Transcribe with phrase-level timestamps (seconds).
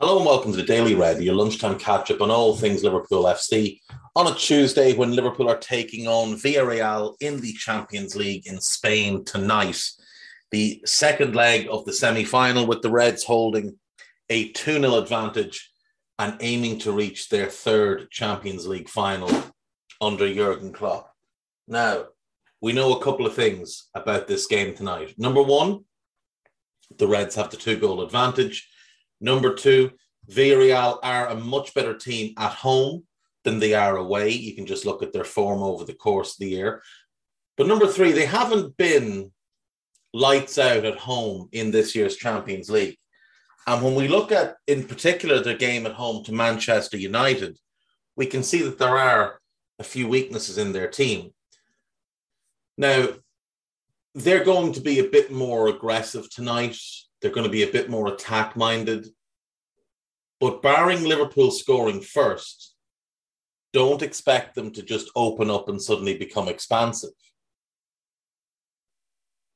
[0.00, 3.24] Hello and welcome to the Daily Red, your lunchtime catch up on all things Liverpool
[3.24, 3.80] FC
[4.16, 9.24] on a Tuesday when Liverpool are taking on Villarreal in the Champions League in Spain
[9.24, 9.80] tonight.
[10.50, 13.78] The second leg of the semi final with the Reds holding
[14.28, 15.70] a 2 0 advantage
[16.18, 19.30] and aiming to reach their third Champions League final
[20.00, 21.14] under Jurgen Klopp.
[21.68, 22.06] Now,
[22.60, 25.14] we know a couple of things about this game tonight.
[25.16, 25.84] Number one,
[26.98, 28.68] the Reds have the two goal advantage.
[29.22, 29.92] Number two,
[30.30, 33.04] Villarreal are a much better team at home
[33.44, 34.30] than they are away.
[34.30, 36.82] You can just look at their form over the course of the year.
[37.56, 39.32] But number three, they haven't been
[40.12, 42.98] lights out at home in this year's Champions League.
[43.66, 47.58] And when we look at, in particular, the game at home to Manchester United,
[48.16, 49.40] we can see that there are
[49.78, 51.30] a few weaknesses in their team.
[52.76, 53.08] Now,
[54.14, 56.76] they're going to be a bit more aggressive tonight.
[57.22, 59.06] They're going to be a bit more attack minded.
[60.40, 62.74] But barring Liverpool scoring first,
[63.72, 67.10] don't expect them to just open up and suddenly become expansive.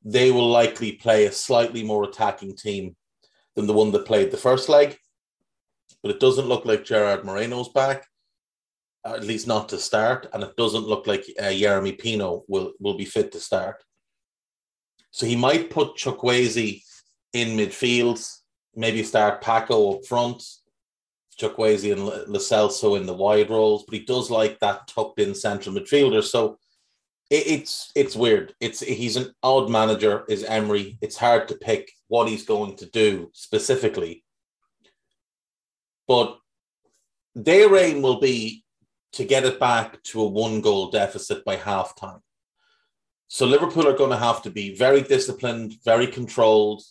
[0.05, 2.95] They will likely play a slightly more attacking team
[3.57, 4.97] than the one that played the first leg.
[6.03, 8.07] But it doesn't look like Gerard Moreno's back,
[9.05, 10.29] at least not to start.
[10.33, 13.83] And it doesn't look like uh, Jeremy Pino will, will be fit to start.
[15.11, 16.83] So he might put Chukwueze
[17.37, 18.25] in midfield,
[18.75, 20.43] maybe start Paco up front,
[21.41, 25.75] Chukwueze and Celso in the wide roles, but he does like that tucked in central
[25.75, 26.23] midfielder.
[26.23, 26.59] So
[27.31, 28.55] it, it's it's weird.
[28.61, 30.99] It's he's an odd manager, is Emery.
[31.01, 34.25] It's hard to pick what he's going to do specifically.
[36.09, 36.39] But
[37.35, 38.65] their aim will be
[39.13, 42.21] to get it back to a one goal deficit by half time.
[43.29, 46.83] So Liverpool are going to have to be very disciplined, very controlled,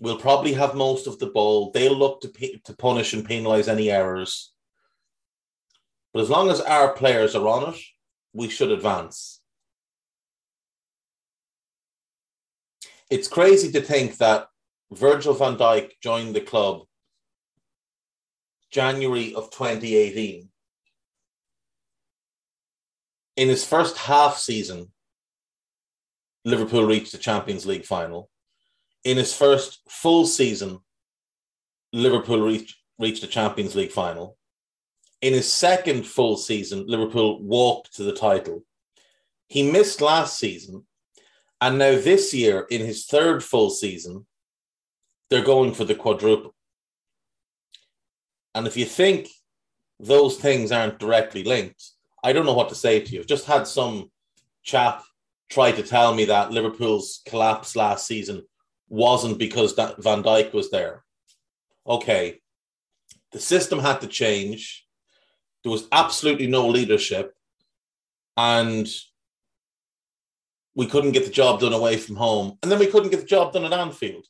[0.00, 1.70] We'll probably have most of the ball.
[1.72, 4.52] They'll look to, to punish and penalise any errors.
[6.14, 7.80] But as long as our players are on it,
[8.32, 9.42] we should advance.
[13.10, 14.46] It's crazy to think that
[14.90, 16.82] Virgil van Dijk joined the club
[18.70, 20.48] January of 2018.
[23.36, 24.92] In his first half season,
[26.44, 28.30] Liverpool reached the Champions League final
[29.04, 30.80] in his first full season,
[31.92, 34.36] Liverpool reached, reached the Champions League final.
[35.22, 38.64] In his second full season, Liverpool walked to the title.
[39.48, 40.86] He missed last season.
[41.60, 44.26] And now, this year, in his third full season,
[45.28, 46.54] they're going for the quadruple.
[48.54, 49.28] And if you think
[49.98, 51.84] those things aren't directly linked,
[52.24, 53.20] I don't know what to say to you.
[53.20, 54.10] I've just had some
[54.62, 55.04] chap
[55.50, 58.42] try to tell me that Liverpool's collapse last season
[58.90, 61.04] wasn't because that Van Dijk was there.
[61.86, 62.40] Okay,
[63.32, 64.86] the system had to change.
[65.62, 67.34] There was absolutely no leadership,
[68.36, 68.86] and
[70.74, 73.26] we couldn't get the job done away from home, and then we couldn't get the
[73.26, 74.26] job done at Anfield.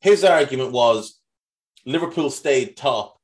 [0.00, 1.20] His argument was
[1.84, 3.18] Liverpool stayed top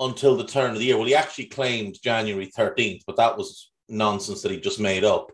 [0.00, 0.96] until the turn of the year.
[0.96, 5.30] Well, he actually claimed January 13th, but that was nonsense that he just made up.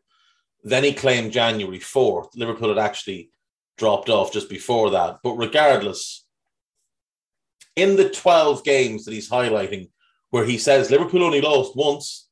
[0.64, 2.30] Then he claimed January 4th.
[2.34, 3.30] Liverpool had actually
[3.78, 5.18] dropped off just before that.
[5.22, 6.26] But regardless,
[7.76, 9.90] in the 12 games that he's highlighting,
[10.30, 12.28] where he says Liverpool only lost once,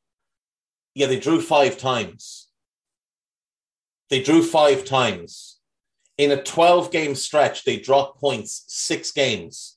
[0.94, 2.48] yeah, they drew five times.
[4.10, 5.58] They drew five times.
[6.18, 9.76] In a 12 game stretch, they dropped points six games.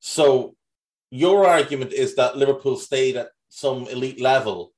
[0.00, 0.56] So
[1.10, 4.72] your argument is that Liverpool stayed at some elite level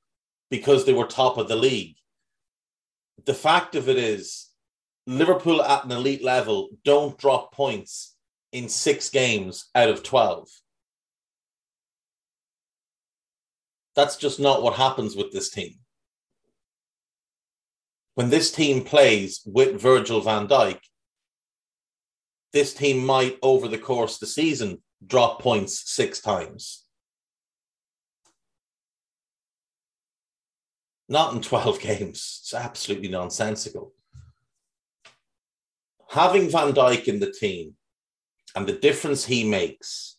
[0.49, 1.95] because they were top of the league.
[3.25, 4.47] The fact of it is,
[5.07, 8.15] Liverpool at an elite level don't drop points
[8.51, 10.47] in six games out of 12.
[13.95, 15.75] That's just not what happens with this team.
[18.15, 20.79] When this team plays with Virgil van Dijk,
[22.53, 26.85] this team might, over the course of the season, drop points six times.
[31.09, 32.39] Not in 12 games.
[32.43, 33.93] It's absolutely nonsensical.
[36.09, 37.75] Having Van Dijk in the team
[38.55, 40.17] and the difference he makes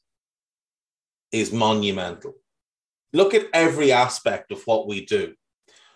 [1.33, 2.35] is monumental.
[3.13, 5.35] Look at every aspect of what we do.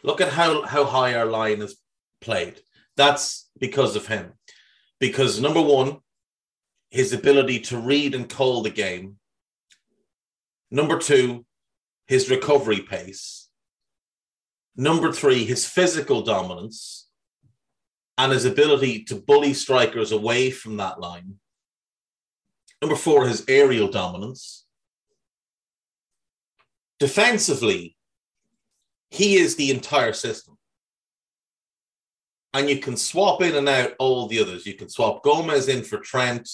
[0.02, 1.76] Look at how, how high our line is
[2.20, 2.60] played.
[2.96, 4.32] That's because of him.
[4.98, 5.98] Because number one,
[6.90, 9.16] his ability to read and call the game.
[10.70, 11.44] Number two,
[12.06, 13.43] his recovery pace.
[14.76, 17.08] Number three, his physical dominance
[18.18, 21.36] and his ability to bully strikers away from that line.
[22.82, 24.66] Number four, his aerial dominance.
[26.98, 27.96] Defensively,
[29.10, 30.56] he is the entire system.
[32.52, 34.66] And you can swap in and out all the others.
[34.66, 36.48] You can swap Gomez in for Trent.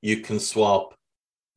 [0.00, 0.94] You can swap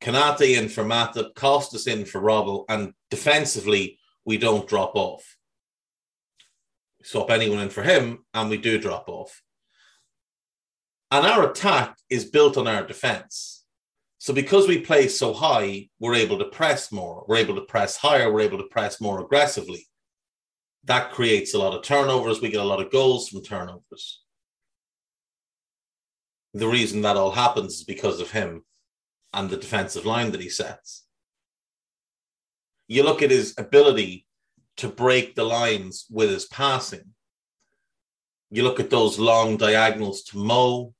[0.02, 5.37] Konate in for Matip, Costas in for Robbo, and defensively, we don't drop off.
[7.08, 9.42] Swap anyone in for him, and we do drop off.
[11.10, 13.64] And our attack is built on our defense.
[14.20, 17.24] So because we play so high, we're able to press more.
[17.28, 18.32] We're able to press higher.
[18.32, 19.88] We're able to press more aggressively.
[20.84, 22.42] That creates a lot of turnovers.
[22.42, 24.22] We get a lot of goals from turnovers
[26.60, 28.64] the reason that all happens is because of him
[29.34, 31.06] and the defensive line that he sets.
[32.88, 34.26] You look at his ability
[34.78, 37.14] to break the lines with his passing.
[38.50, 40.94] You look at those long diagonals to Mo,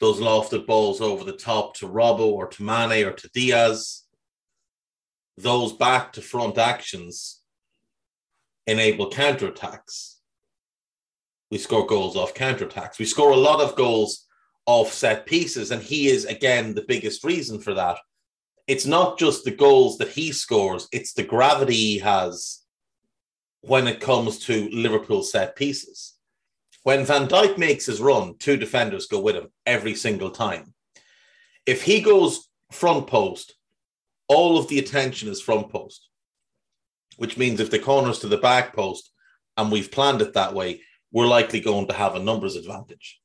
[0.00, 4.02] those lofted balls over the top to Robbo or to Mane or to Diaz.
[5.36, 7.40] Those back to front actions
[8.66, 10.16] enable counterattacks.
[11.50, 12.98] We score goals off counterattacks.
[12.98, 14.26] We score a lot of goals
[14.66, 15.70] off set pieces.
[15.70, 17.98] And he is, again, the biggest reason for that.
[18.66, 22.63] It's not just the goals that he scores, it's the gravity he has
[23.66, 26.14] when it comes to Liverpool set pieces.
[26.82, 30.74] When Van Dijk makes his run, two defenders go with him every single time.
[31.64, 33.54] If he goes front post,
[34.28, 36.08] all of the attention is front post,
[37.16, 39.10] which means if the corner's to the back post
[39.56, 43.20] and we've planned it that way, we're likely going to have a numbers advantage.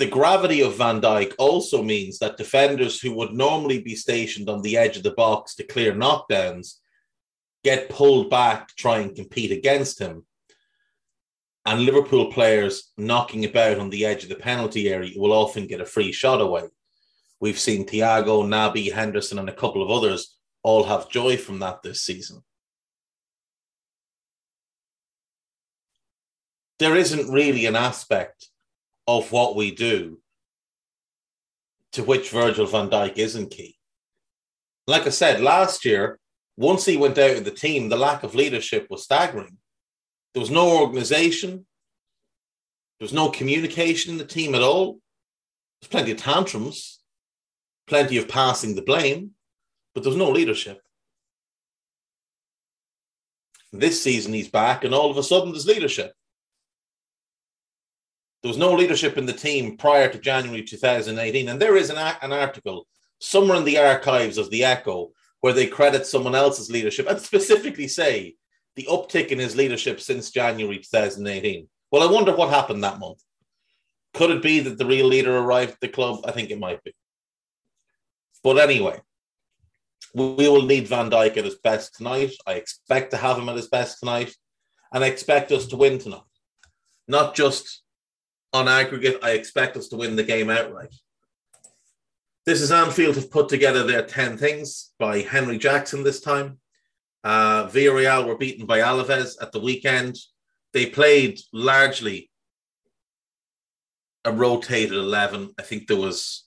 [0.00, 4.62] the gravity of Van Dijk also means that defenders who would normally be stationed on
[4.62, 6.76] the edge of the box to clear knockdowns
[7.64, 10.24] get pulled back try and compete against him.
[11.66, 15.80] And Liverpool players knocking about on the edge of the penalty area will often get
[15.80, 16.64] a free shot away.
[17.38, 21.82] We've seen Thiago, Naby, Henderson, and a couple of others all have joy from that
[21.82, 22.42] this season.
[26.78, 28.48] There isn't really an aspect
[29.06, 30.20] of what we do
[31.92, 33.76] to which Virgil van Dijk isn't key.
[34.86, 36.18] Like I said, last year,
[36.60, 39.56] once he went out of the team, the lack of leadership was staggering.
[40.34, 41.64] There was no organization,
[42.98, 45.00] there was no communication in the team at all.
[45.80, 47.00] There's plenty of tantrums,
[47.86, 49.30] plenty of passing the blame,
[49.94, 50.82] but there was no leadership.
[53.72, 56.12] This season, he's back, and all of a sudden, there's leadership.
[58.42, 61.48] There was no leadership in the team prior to January 2018.
[61.48, 62.86] And there is an, an article
[63.18, 67.88] somewhere in the archives of the Echo where they credit someone else's leadership and specifically
[67.88, 68.34] say
[68.76, 71.68] the uptick in his leadership since January 2018.
[71.90, 73.22] Well, I wonder what happened that month.
[74.14, 76.20] Could it be that the real leader arrived at the club?
[76.24, 76.94] I think it might be.
[78.42, 79.00] But anyway,
[80.14, 82.32] we will need Van Dijk at his best tonight.
[82.46, 84.34] I expect to have him at his best tonight.
[84.92, 86.22] And I expect us to win tonight.
[87.06, 87.82] Not just
[88.52, 90.94] on aggregate, I expect us to win the game outright.
[92.46, 96.58] This is Anfield have put together their 10 things by Henry Jackson this time.
[97.22, 100.16] Uh, Villarreal were beaten by Alaves at the weekend.
[100.72, 102.30] They played largely
[104.24, 105.50] a rotated 11.
[105.58, 106.46] I think there was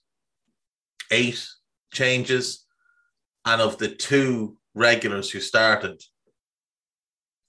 [1.11, 1.47] eight
[1.93, 2.65] changes.
[3.45, 6.01] And of the two regulars who started,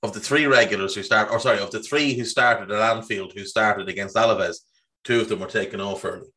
[0.03, 3.33] of the three regulars who start, or sorry, of the three who started at Anfield
[3.33, 4.59] who started against Alaves,
[5.03, 6.34] two of them were taken off early.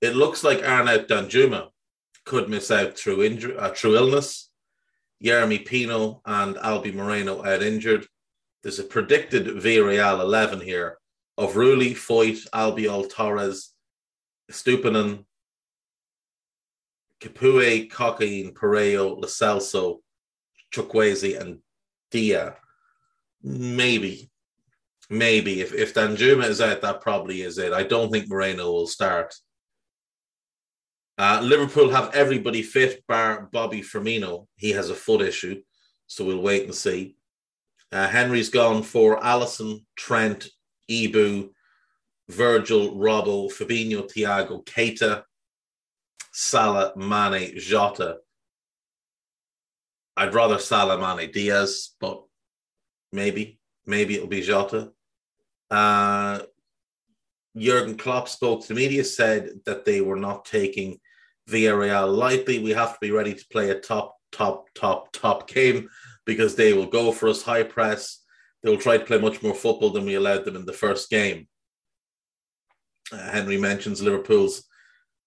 [0.00, 1.68] It looks like Arnaut Danjuma
[2.24, 4.50] could miss out through injury, uh, through illness.
[5.22, 8.06] Jeremy Pino and Albi Moreno out injured.
[8.62, 10.98] There's a predicted Villarreal 11 here
[11.36, 13.72] of Rulli, Foyth, Albiol, Torres,
[14.50, 15.24] Stupinan,
[17.20, 19.98] Capoue, Coquelin, Parejo, Lo Celso,
[20.72, 21.58] Chukwueze, and
[22.10, 22.56] Dia.
[23.42, 24.30] Maybe.
[25.10, 25.60] Maybe.
[25.60, 27.72] If, if Danjuma is out, that probably is it.
[27.72, 29.34] I don't think Moreno will start.
[31.20, 34.46] Uh, Liverpool have everybody fit bar Bobby Firmino.
[34.56, 35.60] He has a foot issue,
[36.06, 37.14] so we'll wait and see.
[37.92, 40.48] Uh, Henry's gone for Alisson, Trent,
[40.90, 41.50] Ibou,
[42.30, 45.24] Virgil, Robbo, Fabinho, Thiago, Keita,
[46.32, 48.20] Salah, Mane, Jota.
[50.16, 52.22] I'd rather Salah, Mane, Diaz, but
[53.12, 54.92] maybe, maybe it'll be Jota.
[55.70, 56.40] Uh,
[57.54, 60.98] Jurgen Klopp spoke to the media, said that they were not taking
[61.48, 62.58] Villarreal lightly.
[62.58, 65.88] We have to be ready to play a top, top, top, top game
[66.26, 68.22] because they will go for us high press.
[68.62, 71.10] They will try to play much more football than we allowed them in the first
[71.10, 71.48] game.
[73.12, 74.64] Uh, Henry mentions Liverpool's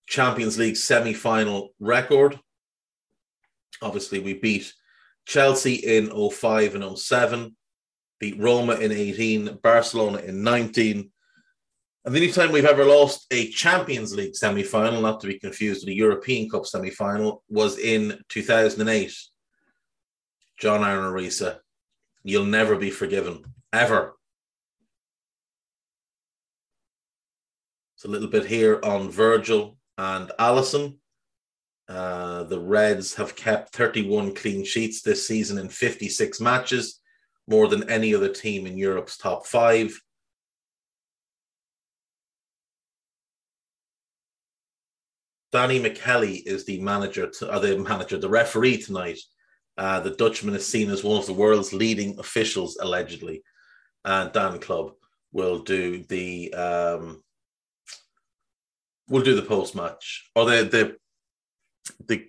[0.08, 2.40] Champions League semi final record.
[3.82, 4.72] Obviously, we beat
[5.26, 7.56] Chelsea in 05 and 07,
[8.20, 11.12] beat Roma in 18, Barcelona in 19,
[12.06, 15.40] and the only time we've ever lost a Champions League semi final, not to be
[15.40, 19.16] confused with a European Cup semi final, was in 2008.
[20.60, 21.58] John Arne Riise,
[22.24, 24.16] you'll never be forgiven, ever.
[27.96, 30.98] It's a little bit here on Virgil and Alisson.
[31.88, 37.00] Uh, the Reds have kept 31 clean sheets this season in 56 matches,
[37.48, 39.98] more than any other team in Europe's top five.
[45.54, 49.20] Danny Makkelie is the manager, to, or the manager, the referee tonight.
[49.78, 53.44] Uh, the Dutchman is seen as one of the world's leading officials, allegedly.
[54.04, 54.94] And Dan Club
[55.32, 57.24] will do the um,
[59.08, 60.96] will do the post match or the the
[62.08, 62.26] the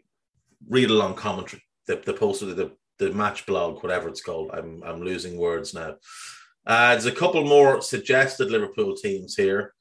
[0.68, 4.50] read along commentary, the the post of the the match blog, whatever it's called.
[4.52, 5.96] I'm I'm losing words now.
[6.66, 9.74] Uh, there's a couple more suggested Liverpool teams here: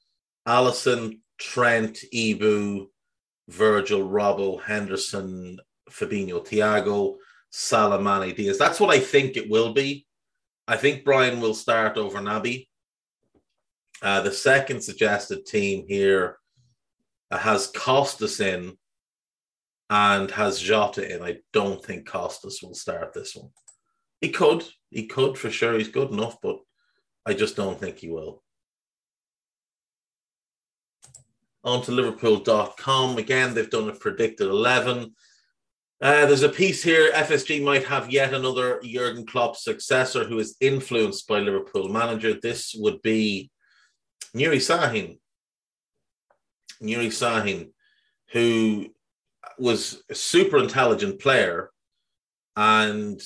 [0.48, 2.88] Alisson, Trent, Ibou,
[3.50, 5.60] Virgil, Robbo, Henderson,
[5.90, 7.18] Fabinho, Thiago,
[7.50, 8.58] Salah, Mane, Diaz.
[8.58, 10.06] That's what I think it will be.
[10.68, 12.68] I think Brian will start over Naby.
[14.02, 16.38] Uh, the second suggested team here
[17.32, 18.78] has Costas in
[19.90, 21.22] and has Jota in.
[21.22, 23.50] I don't think Costas will start this one.
[24.22, 24.64] He could.
[24.90, 25.78] He could for sure.
[25.78, 26.58] He's good enough, but
[27.26, 28.43] I just don't think he will.
[31.64, 33.18] On to liverpool.com.
[33.18, 35.14] Again, they've done a predicted 11.
[36.02, 37.12] Uh, there's a piece here.
[37.14, 42.34] FSG might have yet another Jurgen Klopp successor who is influenced by Liverpool manager.
[42.34, 43.50] This would be
[44.36, 45.18] Nuri Sahin.
[46.82, 47.70] Nuri Sahin,
[48.32, 48.88] who
[49.58, 51.70] was a super intelligent player
[52.58, 53.22] and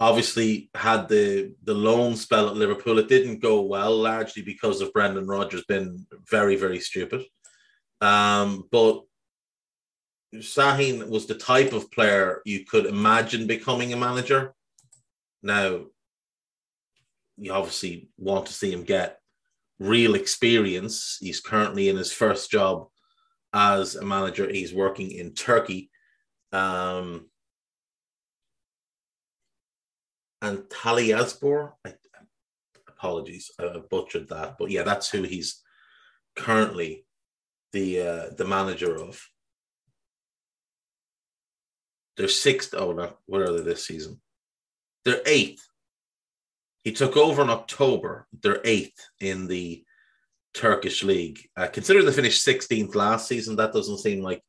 [0.00, 2.98] obviously had the the loan spell at Liverpool.
[2.98, 7.24] It didn't go well, largely because of Brendan Rodgers being very, very stupid.
[8.00, 9.02] Um, but
[10.36, 14.54] Sahin was the type of player you could imagine becoming a manager.
[15.42, 15.86] Now,
[17.36, 19.18] you obviously want to see him get
[19.78, 21.18] real experience.
[21.20, 22.88] He's currently in his first job
[23.52, 24.48] as a manager.
[24.48, 25.90] He's working in Turkey.
[26.52, 27.29] Um,
[30.42, 31.72] and Talyazbor.
[31.84, 31.94] I,
[32.88, 35.62] apologies, I butchered that, but yeah, that's who he's
[36.36, 37.06] currently
[37.72, 39.20] the uh, the manager of.
[42.16, 42.74] They're sixth.
[42.76, 44.20] Oh no, where are they this season?
[45.04, 45.66] They're eighth.
[46.84, 48.26] He took over in October.
[48.42, 49.84] They're eighth in the
[50.54, 51.40] Turkish league.
[51.56, 53.56] Uh, they finished 16th last season.
[53.56, 54.42] That doesn't seem like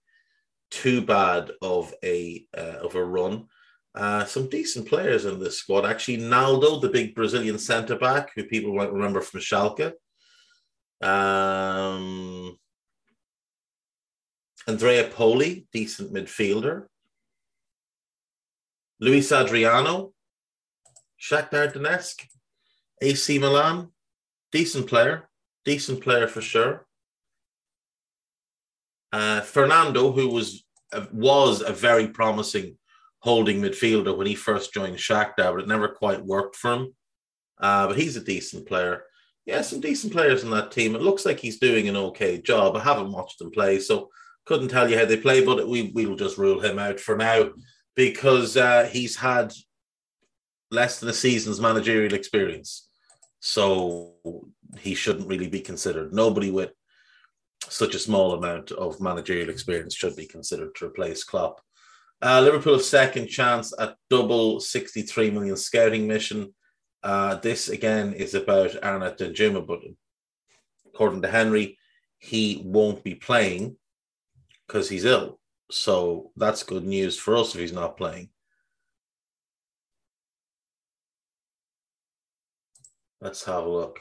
[0.70, 3.48] too bad of a uh, of a run.
[3.94, 5.86] Uh, some decent players in this squad.
[5.86, 9.92] Actually, Naldo, the big Brazilian centre back, who people might remember from Schalke.
[11.02, 12.58] Um,
[14.68, 16.86] Andrea Poli, decent midfielder.
[19.02, 20.14] Luis Adriano,
[21.20, 22.28] Shakhtar Donetsk,
[23.02, 23.90] AC Milan,
[24.52, 25.30] decent player,
[25.66, 26.86] decent player for sure.
[29.12, 30.64] Uh, Fernando, who was
[31.12, 32.78] was a very promising
[33.22, 36.96] holding midfielder when he first joined Shakhtar, but it never quite worked for him.
[37.60, 39.04] Uh, but he's a decent player.
[39.46, 40.96] Yeah, some decent players in that team.
[40.96, 42.76] It looks like he's doing an okay job.
[42.76, 44.10] I haven't watched him play, so
[44.46, 47.52] couldn't tell you how they play, but we we'll just rule him out for now
[47.96, 49.54] because uh, he's had
[50.72, 52.88] less than a season's managerial experience.
[53.40, 54.14] So
[54.80, 56.14] he shouldn't really be considered.
[56.14, 56.72] Nobody with
[57.68, 61.62] such a small amount of managerial experience should be considered to replace Klopp.
[62.24, 66.54] Uh, Liverpool have second chance at double 63 million scouting mission.
[67.02, 69.80] Uh, this again is about Arnaut Danjuma, but
[70.86, 71.80] according to Henry,
[72.20, 73.76] he won't be playing
[74.68, 75.40] because he's ill.
[75.72, 78.30] So that's good news for us if he's not playing.
[83.20, 84.00] Let's have a look.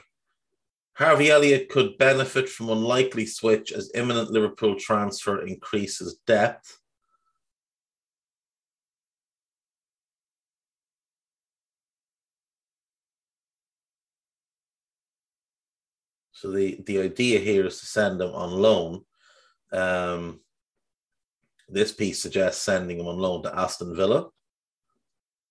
[0.93, 6.80] Harvey Elliott could benefit from unlikely switch as imminent Liverpool transfer increases depth.
[16.41, 19.03] So the, the idea here is to send him on loan.
[19.71, 20.39] Um,
[21.69, 24.29] this piece suggests sending him on loan to Aston Villa.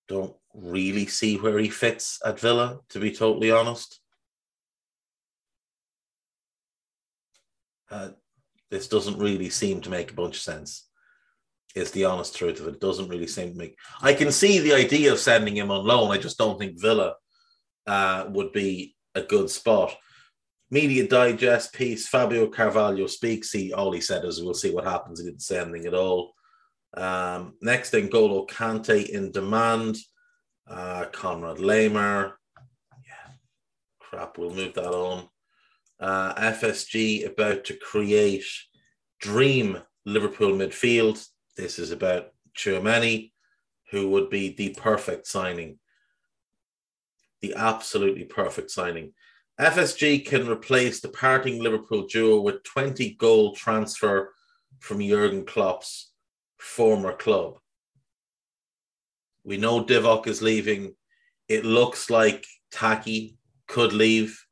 [0.08, 4.00] Don't really see where he fits at Villa, to be totally honest.
[7.88, 8.08] Uh,
[8.72, 10.88] this doesn't really seem to make a bunch of sense.
[11.76, 12.74] Is the honest truth of it.
[12.74, 12.80] it.
[12.80, 13.76] Doesn't really seem to make.
[14.02, 16.10] I can see the idea of sending him on loan.
[16.10, 17.14] I just don't think Villa
[17.86, 19.96] uh, would be a good spot.
[20.70, 23.50] Media Digest piece, Fabio Carvalho speaks.
[23.50, 25.18] He all he said is we'll see what happens.
[25.18, 26.34] He didn't say anything at all.
[26.94, 29.96] Um, next, N'Golo Kante in demand.
[30.68, 32.34] Uh, Konrad Laimer.
[33.04, 33.32] Yeah,
[33.98, 34.38] crap.
[34.38, 35.28] We'll move that on.
[35.98, 38.44] Uh, FSG about to create
[39.20, 41.26] dream Liverpool midfield.
[41.56, 43.32] This is about Tchouameni,
[43.90, 45.78] who would be the perfect signing.
[47.42, 49.12] The absolutely perfect signing.
[49.58, 54.32] FSG can replace the departing Liverpool duo with 20 goal transfer
[54.78, 56.12] from Jurgen Klopp's
[56.58, 57.58] former club.
[59.44, 60.94] We know Divock is leaving.
[61.48, 64.44] It looks like Taki could leave,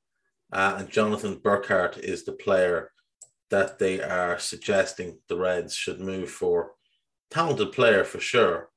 [0.53, 2.91] uh, and Jonathan Burkardt is the player
[3.51, 6.73] that they are suggesting the Reds should move for.
[7.31, 8.71] Talented player for sure.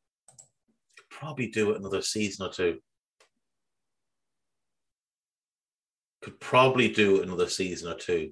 [0.97, 2.79] Could probably do it another season or two.
[6.21, 8.31] Could probably do another season or two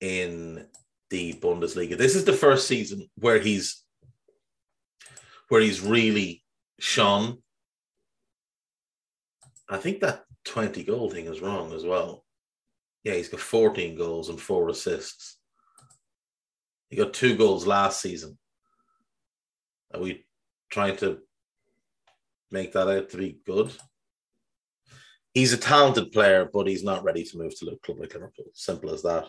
[0.00, 0.66] in
[1.10, 1.96] the Bundesliga.
[1.96, 3.82] This is the first season where he's
[5.48, 6.44] where he's really
[6.78, 7.38] shone.
[9.68, 12.24] I think that 20 goal thing is wrong as well.
[13.02, 15.38] Yeah, he's got 14 goals and four assists.
[16.88, 18.38] He got two goals last season.
[19.92, 20.24] Are we
[20.70, 21.18] trying to
[22.50, 23.72] make that out to be good?
[25.34, 28.46] He's a talented player, but he's not ready to move to a club like Liverpool.
[28.54, 29.28] Simple as that.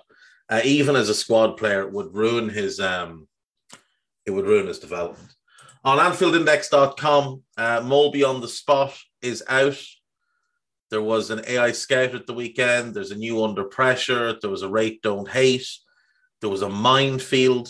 [0.50, 3.28] Uh, even as a squad player, it would ruin his um,
[4.26, 5.34] it would ruin his development.
[5.84, 9.80] On AnfieldIndex.com, uh, Molby on the spot is out.
[10.92, 12.94] There was an AI scout at the weekend.
[12.94, 14.36] There's a new under pressure.
[14.40, 15.68] There was a rate don't hate.
[16.42, 17.70] There was a minefield.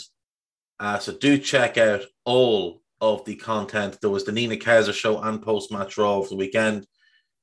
[0.79, 3.99] Uh, so do check out all of the content.
[4.01, 6.87] There was the Nina Kaiser show and post match raw of the weekend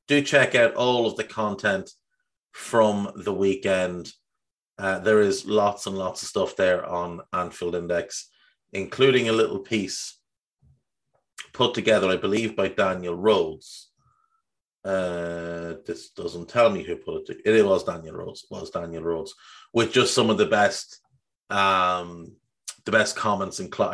[0.09, 1.91] do check out all of the content
[2.53, 4.13] from the weekend.
[4.79, 8.31] Uh, there is lots and lots of stuff there on Anfield Index,
[8.73, 10.19] including a little piece
[11.53, 13.91] put together, I believe, by Daniel Rhodes.
[14.85, 17.43] Uh, this doesn't tell me who put it.
[17.45, 18.45] It was Daniel Rhodes.
[18.45, 19.35] It was Daniel Rhodes
[19.75, 21.01] with just some of the best,
[21.51, 22.33] um,
[22.85, 23.91] the best comments and, cl-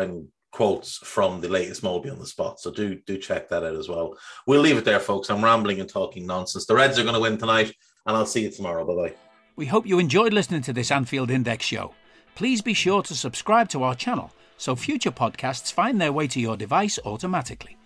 [0.54, 2.60] quotes from the latest Molby on the spot.
[2.60, 4.16] So do do check that out as well.
[4.46, 5.28] We'll leave it there, folks.
[5.28, 6.64] I'm rambling and talking nonsense.
[6.64, 7.74] The Reds are going to win tonight,
[8.06, 8.86] and I'll see you tomorrow.
[8.86, 9.16] Bye bye.
[9.56, 11.92] We hope you enjoyed listening to this Anfield Index show.
[12.36, 16.40] Please be sure to subscribe to our channel so future podcasts find their way to
[16.40, 17.76] your device automatically.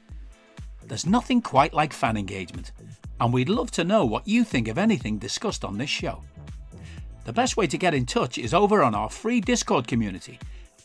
[0.85, 2.73] There's nothing quite like fan engagement,
[3.19, 6.23] and we'd love to know what you think of anything discussed on this show.
[7.25, 10.39] The best way to get in touch is over on our free Discord community